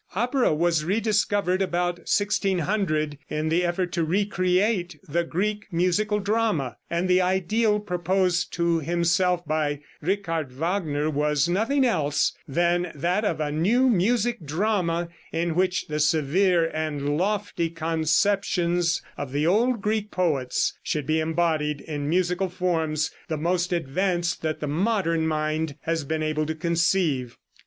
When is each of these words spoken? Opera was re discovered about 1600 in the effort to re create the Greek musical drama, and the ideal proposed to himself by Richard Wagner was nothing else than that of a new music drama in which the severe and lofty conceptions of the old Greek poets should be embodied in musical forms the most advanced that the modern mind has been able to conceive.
Opera 0.15 0.51
was 0.51 0.83
re 0.83 0.99
discovered 0.99 1.61
about 1.61 1.99
1600 2.09 3.19
in 3.29 3.49
the 3.49 3.63
effort 3.63 3.91
to 3.91 4.03
re 4.03 4.25
create 4.25 4.99
the 5.07 5.23
Greek 5.23 5.67
musical 5.71 6.17
drama, 6.19 6.77
and 6.89 7.07
the 7.07 7.21
ideal 7.21 7.79
proposed 7.79 8.51
to 8.53 8.79
himself 8.79 9.45
by 9.47 9.79
Richard 10.01 10.51
Wagner 10.53 11.07
was 11.07 11.47
nothing 11.47 11.85
else 11.85 12.33
than 12.47 12.91
that 12.95 13.23
of 13.23 13.39
a 13.39 13.51
new 13.51 13.91
music 13.91 14.43
drama 14.43 15.07
in 15.31 15.53
which 15.53 15.85
the 15.87 15.99
severe 15.99 16.67
and 16.73 17.15
lofty 17.15 17.69
conceptions 17.69 19.03
of 19.19 19.31
the 19.31 19.45
old 19.45 19.83
Greek 19.83 20.09
poets 20.09 20.73
should 20.81 21.05
be 21.05 21.19
embodied 21.19 21.79
in 21.79 22.09
musical 22.09 22.49
forms 22.49 23.11
the 23.27 23.37
most 23.37 23.71
advanced 23.71 24.41
that 24.41 24.61
the 24.61 24.67
modern 24.67 25.27
mind 25.27 25.75
has 25.81 26.03
been 26.03 26.23
able 26.23 26.47
to 26.47 26.55
conceive. 26.55 27.37